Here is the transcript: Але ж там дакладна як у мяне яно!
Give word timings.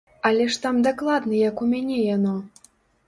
Але 0.27 0.47
ж 0.53 0.61
там 0.63 0.79
дакладна 0.87 1.37
як 1.41 1.61
у 1.67 1.71
мяне 1.75 1.97
яно! 2.17 2.35